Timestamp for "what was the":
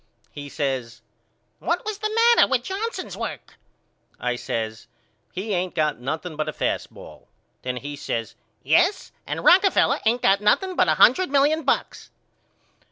1.59-2.09